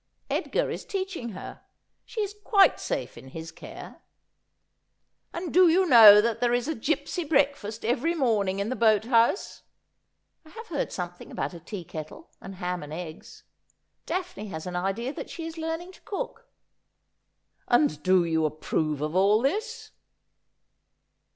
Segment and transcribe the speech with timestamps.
[0.31, 1.61] Edgar is teaching her;
[2.05, 4.01] she is quite safe in his care.''
[5.33, 9.03] And do you know that there is a gipsy breakfast every morning in the boat
[9.05, 9.61] house?''
[10.43, 13.43] I have heard something about a tea kettle, and ham and eggs.
[14.07, 16.47] Daphne has an idea that she is learning to cook.''
[17.67, 19.91] And do you approve of all this